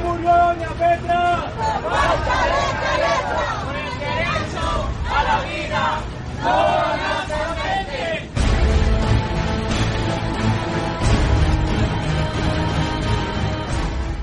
[0.00, 1.52] murió doña Petra?
[3.64, 6.02] Por el derecho a la vida,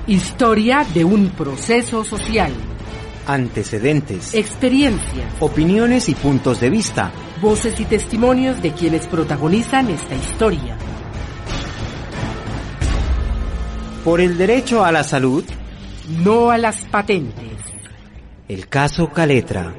[0.06, 2.52] Historia de un proceso social.
[3.28, 4.34] Antecedentes.
[4.34, 5.34] Experiencias.
[5.38, 7.12] Opiniones y puntos de vista.
[7.40, 10.76] Voces y testimonios de quienes protagonizan esta historia.
[14.04, 15.44] Por el derecho a la salud.
[16.18, 17.52] No a las patentes.
[18.48, 19.72] El caso Caletra.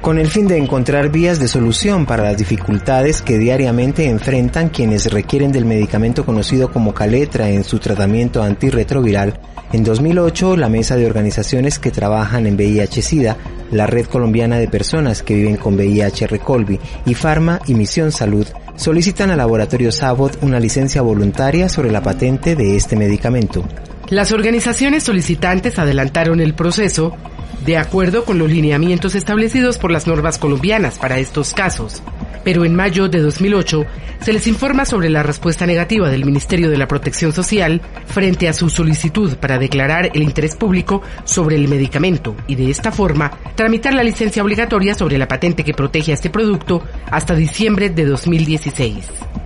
[0.00, 5.12] con el fin de encontrar vías de solución para las dificultades que diariamente enfrentan quienes
[5.12, 9.38] requieren del medicamento conocido como Caletra en su tratamiento antirretroviral,
[9.72, 13.36] en 2008 la Mesa de Organizaciones que trabajan en VIH-Sida,
[13.72, 18.46] la Red Colombiana de Personas que viven con VIH Recolvi y Pharma y Misión Salud
[18.76, 23.64] solicitan al laboratorio Sabot una licencia voluntaria sobre la patente de este medicamento.
[24.08, 27.16] Las organizaciones solicitantes adelantaron el proceso
[27.64, 32.02] de acuerdo con los lineamientos establecidos por las normas colombianas para estos casos.
[32.44, 33.84] Pero en mayo de 2008
[34.20, 38.52] se les informa sobre la respuesta negativa del Ministerio de la Protección Social frente a
[38.52, 43.94] su solicitud para declarar el interés público sobre el medicamento y de esta forma tramitar
[43.94, 49.41] la licencia obligatoria sobre la patente que protege a este producto hasta diciembre de 2016.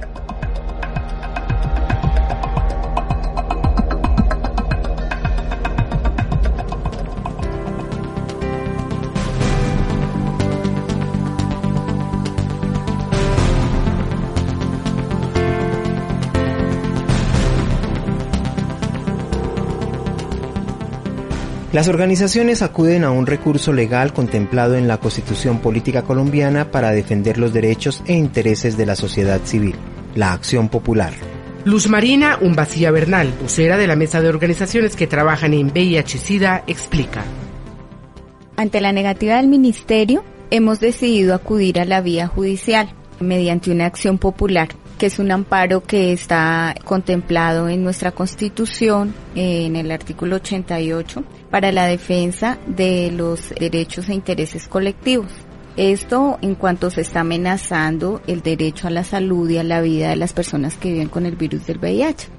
[21.77, 27.37] Las organizaciones acuden a un recurso legal contemplado en la Constitución Política Colombiana para defender
[27.37, 29.75] los derechos e intereses de la sociedad civil,
[30.15, 31.13] la acción popular.
[31.67, 37.23] Luz Marina Umbacía Bernal, vocera de la mesa de organizaciones que trabajan en VIH-Sida, explica.
[38.57, 42.89] Ante la negativa del Ministerio, hemos decidido acudir a la vía judicial
[43.21, 44.69] mediante una acción popular
[44.99, 51.73] que es un amparo que está contemplado en nuestra Constitución, en el artículo 88, para
[51.73, 55.31] la defensa de los derechos e intereses colectivos.
[55.77, 60.09] Esto en cuanto se está amenazando el derecho a la salud y a la vida
[60.09, 62.36] de las personas que viven con el virus del VIH.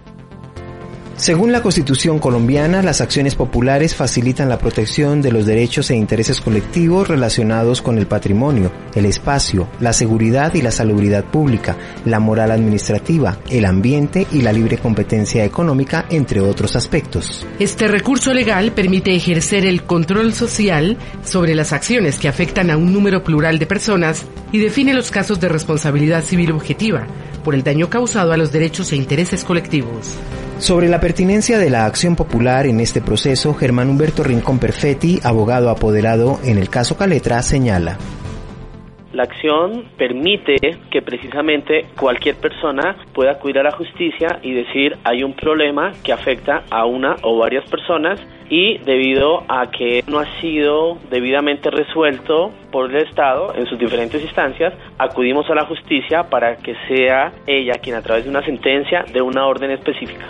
[1.18, 6.40] Según la Constitución colombiana, las acciones populares facilitan la protección de los derechos e intereses
[6.40, 11.76] colectivos relacionados con el patrimonio, el espacio, la seguridad y la salubridad pública,
[12.06, 17.48] la moral administrativa, el ambiente y la libre competencia económica, entre otros aspectos.
[17.58, 22.94] Este recurso legal permite ejercer el control social sobre las acciones que afectan a un
[22.94, 27.08] número plural de personas y define los casos de responsabilidad civil objetiva
[27.44, 30.16] por el daño causado a los derechos e intereses colectivos.
[30.60, 35.70] Sobre la pertinencia de la acción popular en este proceso, Germán Humberto Rincón Perfetti, abogado
[35.70, 37.98] apoderado en el caso Caletra, señala.
[39.14, 40.56] La acción permite
[40.92, 46.12] que precisamente cualquier persona pueda acudir a la justicia y decir hay un problema que
[46.12, 48.20] afecta a una o varias personas
[48.50, 54.22] y debido a que no ha sido debidamente resuelto por el Estado en sus diferentes
[54.24, 59.06] instancias, acudimos a la justicia para que sea ella quien a través de una sentencia
[59.14, 60.26] dé una orden específica.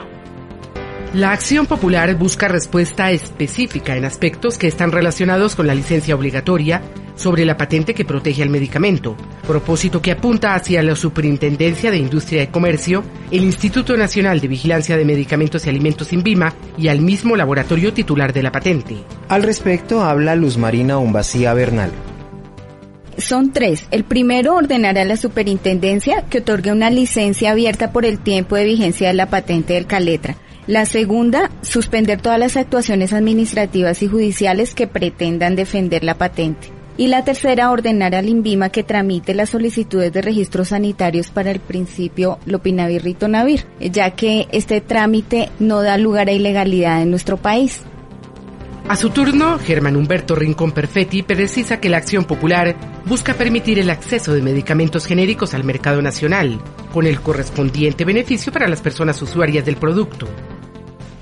[1.17, 6.83] La acción popular busca respuesta específica en aspectos que están relacionados con la licencia obligatoria
[7.15, 9.17] sobre la patente que protege al medicamento,
[9.47, 14.95] propósito que apunta hacia la Superintendencia de Industria y Comercio, el Instituto Nacional de Vigilancia
[14.95, 18.97] de Medicamentos y Alimentos INVIMA y al mismo laboratorio titular de la patente.
[19.27, 21.89] Al respecto habla Luz Marina Umbacía Bernal.
[23.17, 23.87] Son tres.
[23.89, 28.65] El primero, ordenar a la superintendencia que otorgue una licencia abierta por el tiempo de
[28.65, 34.75] vigencia de la patente del Caletra la segunda, suspender todas las actuaciones administrativas y judiciales
[34.75, 36.71] que pretendan defender la patente.
[36.97, 41.59] Y la tercera, ordenar al INVIMA que tramite las solicitudes de registros sanitarios para el
[41.59, 47.83] principio Lopinavir Ritonavir, ya que este trámite no da lugar a ilegalidad en nuestro país.
[48.89, 52.75] A su turno, Germán Humberto Rincón Perfetti precisa que la acción popular
[53.05, 56.59] busca permitir el acceso de medicamentos genéricos al mercado nacional,
[56.93, 60.27] con el correspondiente beneficio para las personas usuarias del producto.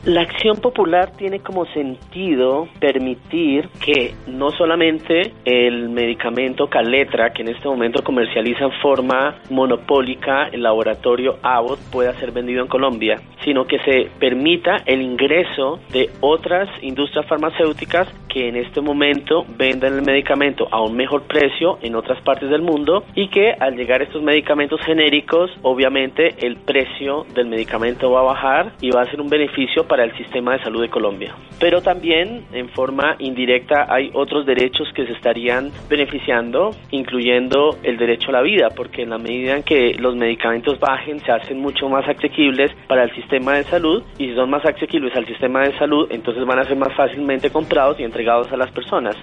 [0.06, 7.48] La acción popular tiene como sentido permitir que no solamente el medicamento Caletra, que en
[7.48, 13.66] este momento comercializa en forma monopólica el laboratorio Abbott, pueda ser vendido en Colombia, sino
[13.66, 20.02] que se permita el ingreso de otras industrias farmacéuticas que en este momento venden el
[20.02, 24.22] medicamento a un mejor precio en otras partes del mundo y que al llegar estos
[24.22, 29.30] medicamentos genéricos, obviamente el precio del medicamento va a bajar y va a ser un
[29.30, 31.36] beneficio para el sistema de salud de Colombia.
[31.60, 38.30] Pero también en forma indirecta hay otros derechos que se estarían beneficiando, incluyendo el derecho
[38.30, 41.90] a la vida, porque en la medida en que los medicamentos bajen se hacen mucho
[41.90, 45.78] más asequibles para el sistema de salud y si son más asequibles al sistema de
[45.78, 49.16] salud, entonces van a ser más fácilmente comprados y entregados a las personas.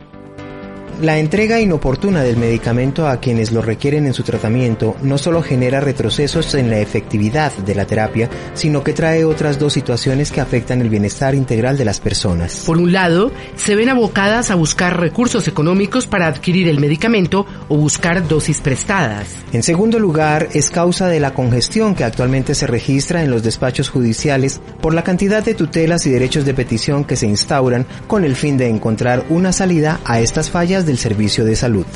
[1.01, 5.81] La entrega inoportuna del medicamento a quienes lo requieren en su tratamiento no solo genera
[5.81, 10.81] retrocesos en la efectividad de la terapia, sino que trae otras dos situaciones que afectan
[10.81, 12.65] el bienestar integral de las personas.
[12.67, 17.77] Por un lado, se ven abocadas a buscar recursos económicos para adquirir el medicamento o
[17.77, 19.29] buscar dosis prestadas.
[19.53, 23.89] En segundo lugar, es causa de la congestión que actualmente se registra en los despachos
[23.89, 28.37] judiciales por la cantidad de tutelas y derechos de petición que se instauran con el
[28.37, 31.87] fin de encontrar una salida a estas fallas del servicio de salud.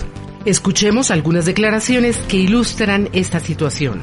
[0.45, 4.03] Escuchemos algunas declaraciones que ilustran esta situación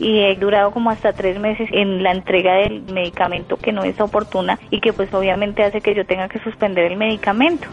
[0.00, 4.00] y he durado como hasta tres meses en la entrega del medicamento que no es
[4.00, 7.68] oportuna y que pues obviamente hace que yo tenga que suspender el medicamento.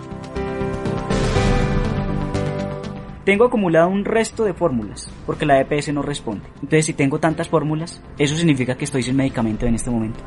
[3.23, 6.45] Tengo acumulado un resto de fórmulas porque la EPS no responde.
[6.55, 10.19] Entonces si tengo tantas fórmulas, eso significa que estoy sin medicamento en este momento.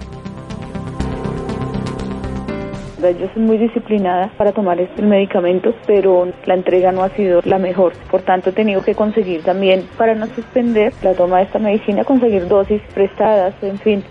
[3.01, 7.59] Yo soy muy disciplinada para tomar este medicamento, pero la entrega no ha sido la
[7.59, 7.95] mejor.
[8.11, 12.05] Por tanto, he tenido que conseguir también, para no suspender la toma de esta medicina,
[12.05, 14.05] conseguir dosis prestadas, en fin.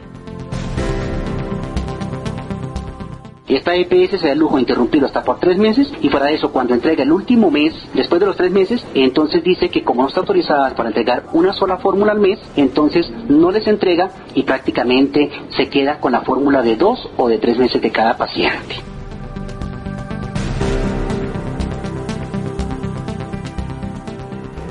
[3.50, 6.52] Esta EPS se da el lujo de interrumpirlo hasta por tres meses y de eso,
[6.52, 10.08] cuando entrega el último mes, después de los tres meses, entonces dice que como no
[10.08, 15.32] está autorizada para entregar una sola fórmula al mes, entonces no les entrega y prácticamente
[15.58, 18.76] se queda con la fórmula de dos o de tres meses de cada paciente.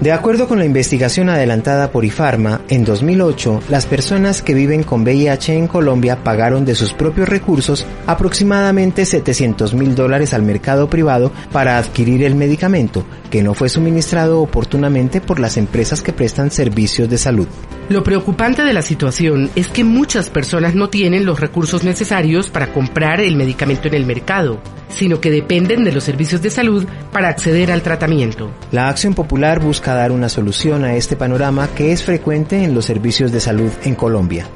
[0.01, 5.03] De acuerdo con la investigación adelantada por IFARMA, en 2008 las personas que viven con
[5.03, 11.33] VIH en Colombia pagaron de sus propios recursos aproximadamente 700 mil dólares al mercado privado
[11.51, 17.11] para adquirir el medicamento, que no fue suministrado oportunamente por las empresas que prestan servicios
[17.11, 17.49] de salud.
[17.89, 22.71] Lo preocupante de la situación es que muchas personas no tienen los recursos necesarios para
[22.71, 27.29] comprar el medicamento en el mercado, sino que dependen de los servicios de salud para
[27.29, 28.51] acceder al tratamiento.
[28.73, 32.85] La Acción Popular busca dar una solución a este panorama que es frecuente en los
[32.85, 34.47] servicios de salud en Colombia.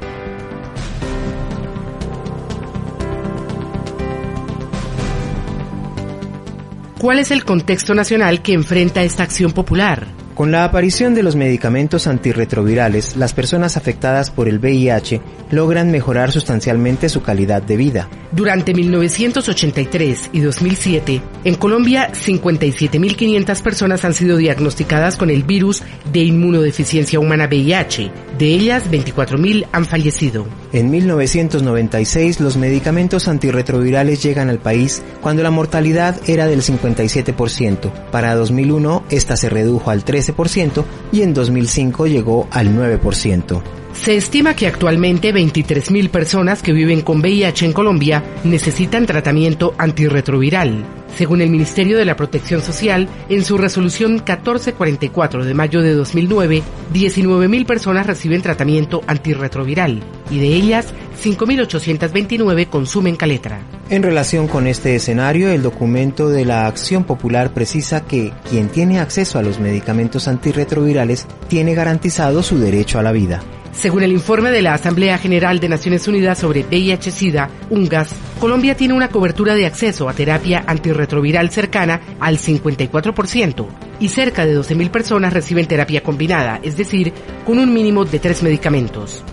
[6.99, 10.22] ¿Cuál es el contexto nacional que enfrenta esta acción popular?
[10.35, 15.21] Con la aparición de los medicamentos antirretrovirales, las personas afectadas por el VIH
[15.51, 18.09] logran mejorar sustancialmente su calidad de vida.
[18.31, 26.23] Durante 1983 y 2007, en Colombia 57.500 personas han sido diagnosticadas con el virus de
[26.23, 28.11] inmunodeficiencia humana VIH.
[28.39, 30.47] De ellas, 24.000 han fallecido.
[30.71, 37.91] En 1996, los medicamentos antirretrovirales llegan al país cuando la mortalidad era del 57%.
[38.09, 43.61] Para 2001, esta se redujo al 13% y en 2005 llegó al 9%.
[43.93, 50.83] Se estima que actualmente 23.000 personas que viven con VIH en Colombia necesitan tratamiento antirretroviral.
[51.15, 56.63] Según el Ministerio de la Protección Social, en su resolución 1444 de mayo de 2009,
[56.91, 60.01] 19.000 personas reciben tratamiento antirretroviral
[60.31, 63.61] y de ellas 5.829 consumen caletra.
[63.89, 68.99] En relación con este escenario, el documento de la Acción Popular precisa que quien tiene
[68.99, 73.41] acceso a los medicamentos antirretrovirales tiene garantizado su derecho a la vida.
[73.73, 78.93] Según el informe de la Asamblea General de Naciones Unidas sobre VIH-Sida, UNGAS, Colombia tiene
[78.93, 83.67] una cobertura de acceso a terapia antirretroviral cercana al 54%
[83.99, 87.13] y cerca de 12.000 personas reciben terapia combinada, es decir,
[87.45, 89.23] con un mínimo de tres medicamentos.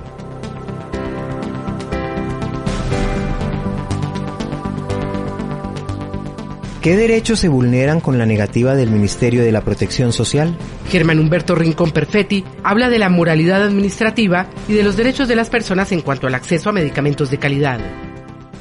[6.81, 10.57] ¿Qué derechos se vulneran con la negativa del Ministerio de la Protección Social?
[10.89, 15.51] Germán Humberto Rincón Perfetti habla de la moralidad administrativa y de los derechos de las
[15.51, 18.10] personas en cuanto al acceso a medicamentos de calidad.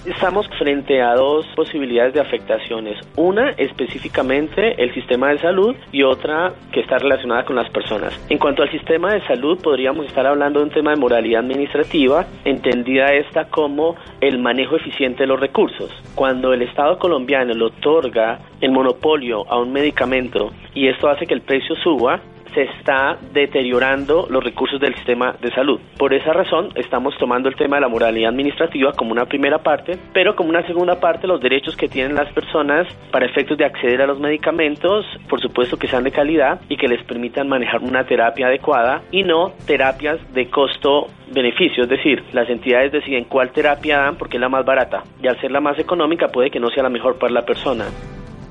[0.10, 2.98] Estamos frente a dos posibilidades de afectaciones.
[3.16, 8.20] Una específicamente el sistema de salud y otra que está relacionada con las personas.
[8.28, 12.26] En cuanto al sistema de salud, podríamos estar hablando de un tema de moralidad administrativa,
[12.44, 15.92] entendida esta como el manejo eficiente de los recursos.
[16.16, 21.36] Cuando el Estado colombiano le otorga el monopolio a un medicamento y esto hace que
[21.36, 22.20] el precio suba,
[22.60, 25.80] se está deteriorando los recursos del sistema de salud.
[25.98, 29.98] Por esa razón estamos tomando el tema de la moralidad administrativa como una primera parte,
[30.14, 34.02] pero como una segunda parte los derechos que tienen las personas para efectos de acceder
[34.02, 38.04] a los medicamentos, por supuesto que sean de calidad y que les permitan manejar una
[38.04, 44.00] terapia adecuada y no terapias de costo beneficio, es decir, las entidades deciden cuál terapia
[44.00, 46.70] dan porque es la más barata y al ser la más económica puede que no
[46.70, 47.86] sea la mejor para la persona.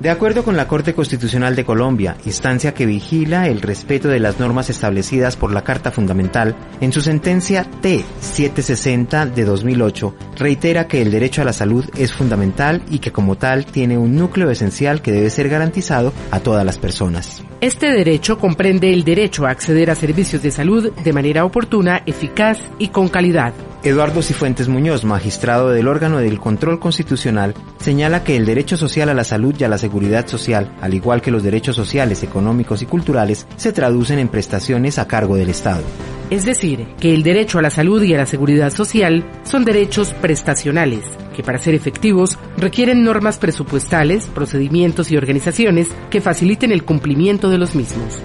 [0.01, 4.39] De acuerdo con la Corte Constitucional de Colombia, instancia que vigila el respeto de las
[4.39, 11.11] normas establecidas por la Carta Fundamental, en su sentencia T-760 de 2008, reitera que el
[11.11, 15.11] derecho a la salud es fundamental y que como tal tiene un núcleo esencial que
[15.11, 17.43] debe ser garantizado a todas las personas.
[17.61, 22.61] Este derecho comprende el derecho a acceder a servicios de salud de manera oportuna, eficaz
[22.79, 23.53] y con calidad.
[23.85, 29.15] Eduardo Cifuentes Muñoz, magistrado del órgano del control constitucional, señala que el derecho social a
[29.15, 32.87] la salud y a la seguridad social, al igual que los derechos sociales, económicos y
[32.87, 35.83] culturales, se traducen en prestaciones a cargo del Estado.
[36.31, 40.13] Es decir, que el derecho a la salud y a la seguridad social son derechos
[40.13, 41.05] prestacionales,
[41.35, 47.59] que para ser efectivos requieren normas presupuestales, procedimientos y organizaciones que faciliten el cumplimiento de
[47.59, 48.21] los mismos.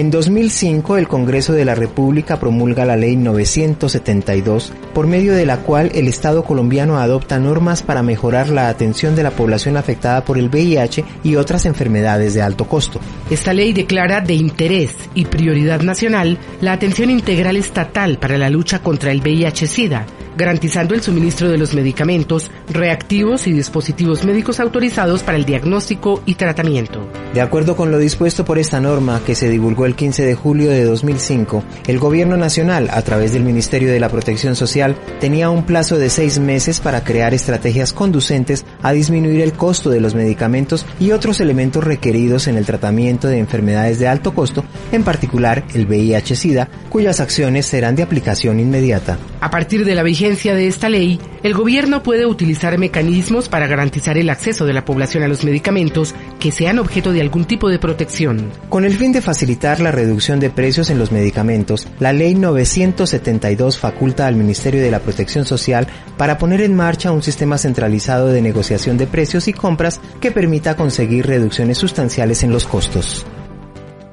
[0.00, 5.58] En 2005 el Congreso de la República promulga la Ley 972, por medio de la
[5.58, 10.38] cual el Estado colombiano adopta normas para mejorar la atención de la población afectada por
[10.38, 12.98] el VIH y otras enfermedades de alto costo.
[13.28, 18.82] Esta ley declara de interés y prioridad nacional la atención integral estatal para la lucha
[18.82, 20.06] contra el VIH-Sida,
[20.40, 26.36] garantizando el suministro de los medicamentos, reactivos y dispositivos médicos autorizados para el diagnóstico y
[26.36, 27.06] tratamiento.
[27.34, 30.70] De acuerdo con lo dispuesto por esta norma que se divulgó el 15 de julio
[30.70, 35.66] de 2005, el Gobierno Nacional, a través del Ministerio de la Protección Social, tenía un
[35.66, 40.86] plazo de seis meses para crear estrategias conducentes a disminuir el costo de los medicamentos
[40.98, 45.86] y otros elementos requeridos en el tratamiento de enfermedades de alto costo, en particular el
[45.86, 49.18] VIH-Sida, cuyas acciones serán de aplicación inmediata.
[49.42, 54.16] A partir de la vigencia de esta ley, el gobierno puede utilizar mecanismos para garantizar
[54.16, 57.80] el acceso de la población a los medicamentos que sean objeto de algún tipo de
[57.80, 58.52] protección.
[58.68, 63.76] Con el fin de facilitar la reducción de precios en los medicamentos, la Ley 972
[63.76, 68.40] faculta al Ministerio de la Protección Social para poner en marcha un sistema centralizado de
[68.40, 73.26] negociación de precios y compras que permita conseguir reducciones sustanciales en los costos.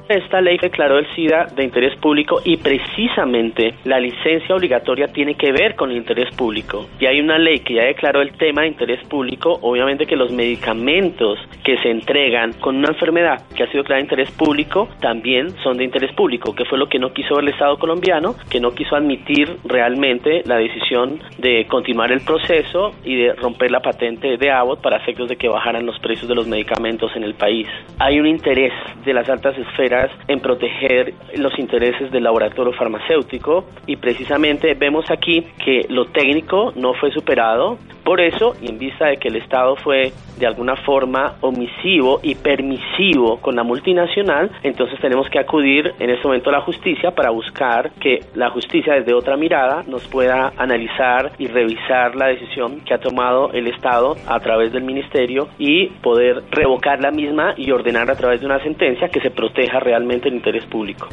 [0.10, 5.52] Esta ley declaró el SIDA de interés público y precisamente la licencia obligatoria tiene que
[5.52, 6.88] ver con el interés público.
[6.98, 10.32] Y hay una ley que ya declaró el tema de interés público, obviamente que los
[10.32, 15.50] medicamentos que se entregan con una enfermedad que ha sido declarada de interés público también
[15.62, 18.72] son de interés público, que fue lo que no quiso el Estado colombiano, que no
[18.72, 24.52] quiso admitir realmente la decisión de continuar el proceso y de romper la patente de
[24.52, 27.68] Abbott para efectos de que bajaran los precios de los medicamentos en el país.
[28.00, 28.72] Hay un interés
[29.04, 29.97] de las altas esferas
[30.28, 36.94] en proteger los intereses del laboratorio farmacéutico y precisamente vemos aquí que lo técnico no
[36.94, 37.78] fue superado.
[38.04, 42.36] Por eso, y en vista de que el Estado fue de alguna forma omisivo y
[42.36, 47.32] permisivo con la multinacional, entonces tenemos que acudir en este momento a la justicia para
[47.32, 52.94] buscar que la justicia desde otra mirada nos pueda analizar y revisar la decisión que
[52.94, 58.10] ha tomado el Estado a través del Ministerio y poder revocar la misma y ordenar
[58.10, 61.08] a través de una sentencia que se proteja realmente el interés público.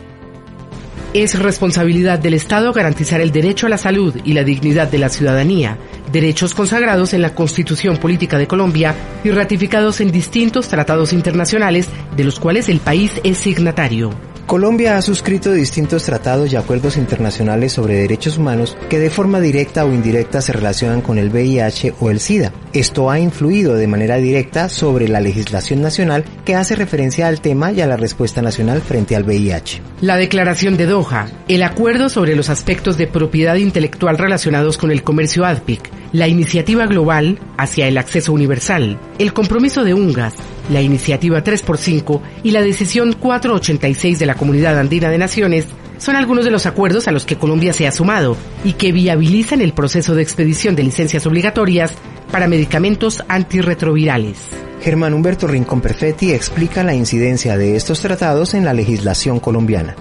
[1.13, 5.09] Es responsabilidad del Estado garantizar el derecho a la salud y la dignidad de la
[5.09, 5.79] ciudadanía,
[6.11, 12.25] derechos consagrados en la Constitución Política de Colombia y ratificados en distintos tratados internacionales de
[12.25, 14.11] los cuales el país es signatario.
[14.47, 19.87] Colombia ha suscrito distintos tratados y acuerdos internacionales sobre derechos humanos que de forma directa
[19.87, 22.53] o indirecta se relacionan con el VIH o el SIDA.
[22.75, 27.73] Esto ha influido de manera directa sobre la legislación nacional que hace referencia al tema
[27.73, 29.81] y a la respuesta nacional frente al VIH.
[30.03, 35.03] La Declaración de Doha, el acuerdo sobre los aspectos de propiedad intelectual relacionados con el
[35.03, 40.35] comercio ADPIC, la iniciativa global hacia el acceso universal, el compromiso de UNGAS,
[40.71, 45.67] la iniciativa 3x5 y la decisión 486 de la Comunidad Andina de Naciones
[45.99, 49.61] son algunos de los acuerdos a los que Colombia se ha sumado y que viabilizan
[49.61, 51.93] el proceso de expedición de licencias obligatorias
[52.31, 54.39] para medicamentos antirretrovirales.
[54.83, 59.97] Germán Humberto Rincón Perfetti explica la incidencia de estos tratados en la legislación colombiana.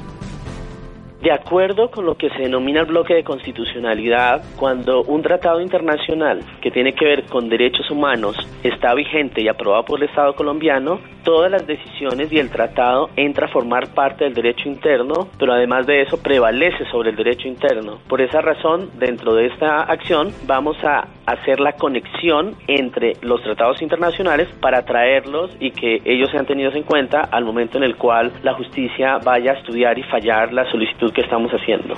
[1.23, 6.41] De acuerdo con lo que se denomina el bloque de constitucionalidad, cuando un tratado internacional
[6.61, 10.99] que tiene que ver con derechos humanos está vigente y aprobado por el Estado colombiano,
[11.23, 15.87] todas las decisiones y el tratado entra a formar parte del derecho interno, pero además
[15.87, 17.99] de eso prevalece sobre el derecho interno.
[18.09, 23.81] Por esa razón, dentro de esta acción vamos a hacer la conexión entre los tratados
[23.81, 28.31] internacionales para traerlos y que ellos sean tenidos en cuenta al momento en el cual
[28.43, 31.95] la justicia vaya a estudiar y fallar la solicitud que estamos haciendo.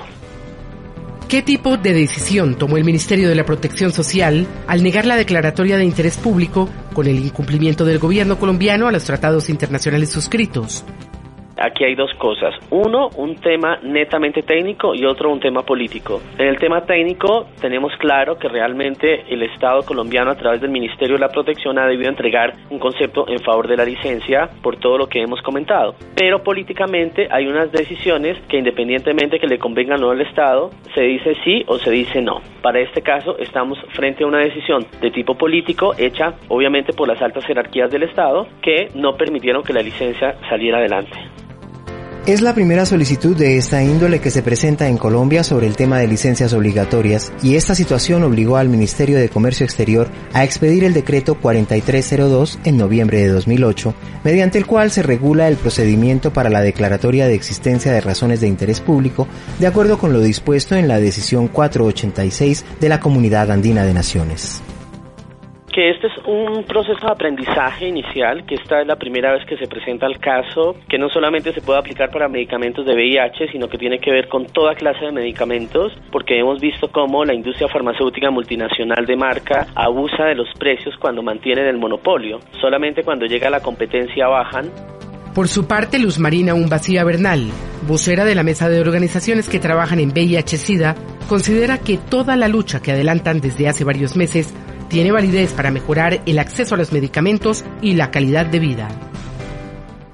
[1.28, 5.76] ¿Qué tipo de decisión tomó el Ministerio de la Protección Social al negar la declaratoria
[5.76, 10.84] de interés público con el incumplimiento del gobierno colombiano a los tratados internacionales suscritos?
[11.56, 12.54] Aquí hay dos cosas.
[12.70, 16.20] Uno, un tema netamente técnico y otro, un tema político.
[16.38, 21.16] En el tema técnico tenemos claro que realmente el Estado colombiano a través del Ministerio
[21.16, 24.98] de la Protección ha debido entregar un concepto en favor de la licencia por todo
[24.98, 25.94] lo que hemos comentado.
[26.14, 31.02] Pero políticamente hay unas decisiones que independientemente que le convengan o no al Estado, se
[31.02, 32.40] dice sí o se dice no.
[32.60, 37.22] Para este caso estamos frente a una decisión de tipo político hecha obviamente por las
[37.22, 41.16] altas jerarquías del Estado que no permitieron que la licencia saliera adelante.
[42.26, 46.00] Es la primera solicitud de esta índole que se presenta en Colombia sobre el tema
[46.00, 50.92] de licencias obligatorias y esta situación obligó al Ministerio de Comercio Exterior a expedir el
[50.92, 56.62] decreto 4302 en noviembre de 2008, mediante el cual se regula el procedimiento para la
[56.62, 59.28] declaratoria de existencia de razones de interés público
[59.60, 64.62] de acuerdo con lo dispuesto en la decisión 486 de la Comunidad Andina de Naciones
[65.76, 69.58] que este es un proceso de aprendizaje inicial, que esta es la primera vez que
[69.58, 73.68] se presenta el caso, que no solamente se puede aplicar para medicamentos de VIH, sino
[73.68, 77.68] que tiene que ver con toda clase de medicamentos, porque hemos visto cómo la industria
[77.68, 82.40] farmacéutica multinacional de marca abusa de los precios cuando mantienen el monopolio.
[82.58, 84.70] Solamente cuando llega la competencia bajan.
[85.34, 87.50] Por su parte, Luz Marina Umbacía Bernal,
[87.86, 90.94] vocera de la mesa de organizaciones que trabajan en VIH-Sida,
[91.28, 94.54] considera que toda la lucha que adelantan desde hace varios meses
[94.88, 98.88] tiene validez para mejorar el acceso a los medicamentos y la calidad de vida.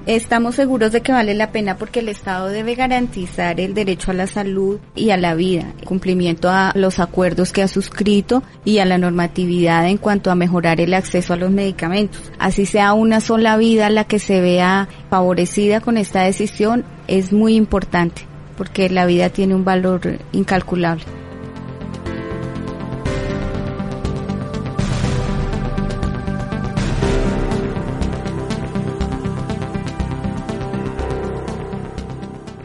[0.06, 4.14] Estamos seguros de que vale la pena porque el Estado debe garantizar el derecho a
[4.14, 8.84] la salud y a la vida, cumplimiento a los acuerdos que ha suscrito y a
[8.84, 12.32] la normatividad en cuanto a mejorar el acceso a los medicamentos.
[12.40, 17.54] Así sea una sola vida la que se vea favorecida con esta decisión, es muy
[17.54, 18.22] importante
[18.56, 21.04] porque la vida tiene un valor incalculable.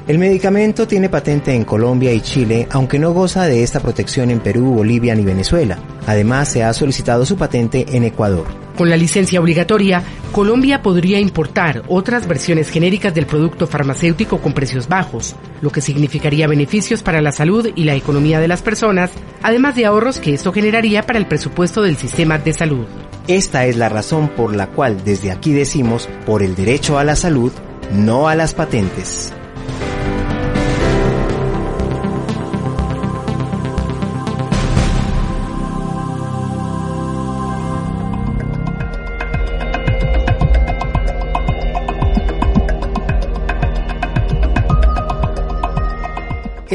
[0.08, 4.40] El medicamento tiene patente en Colombia y Chile, aunque no goza de esta protección en
[4.40, 5.80] Perú, Bolivia ni Venezuela.
[6.06, 8.48] Además, se ha solicitado su patente en Ecuador.
[8.78, 14.88] Con la licencia obligatoria, Colombia podría importar otras versiones genéricas del producto farmacéutico con precios
[14.88, 19.76] bajos, lo que significaría beneficios para la salud y la economía de las personas, además
[19.76, 22.86] de ahorros que esto generaría para el presupuesto del sistema de salud.
[23.28, 27.18] Esta es la razón por la cual desde aquí decimos por el derecho a la
[27.18, 27.52] salud,
[27.92, 29.34] no a las patentes.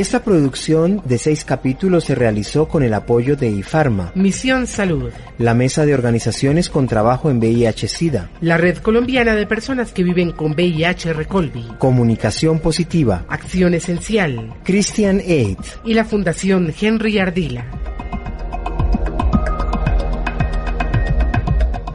[0.03, 5.55] Esta producción de seis capítulos se realizó con el apoyo de IFARMA, Misión Salud, la
[5.55, 10.55] Mesa de Organizaciones con Trabajo en VIH-Sida, la Red Colombiana de Personas que Viven con
[10.55, 17.65] VIH Recolvi, Comunicación Positiva, Acción Esencial, Christian Aid y la Fundación Henry Ardila.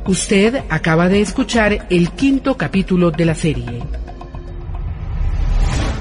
[0.05, 3.83] Usted acaba de escuchar el quinto capítulo de la serie.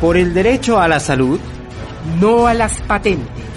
[0.00, 1.40] Por el derecho a la salud,
[2.20, 3.55] no a las patentes.